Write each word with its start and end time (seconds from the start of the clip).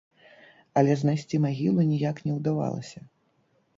Але 0.79 0.95
знайсці 1.01 1.41
магілу 1.45 1.81
ніяк 1.93 2.25
не 2.29 2.39
ўдавалася. 2.41 2.99